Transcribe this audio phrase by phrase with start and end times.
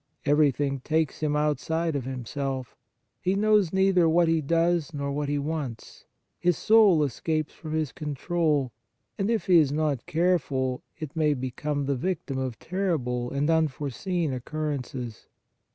[0.25, 2.75] Every thing takes him outside of himself;
[3.21, 6.05] he knows neither what he does nor what he wants;
[6.39, 8.71] his soul escapes from his control,
[9.19, 12.57] and, if he is not careful, 136 Spiritual Retreats it may become the victim of
[12.57, 15.27] terrible and unforeseen occurrences.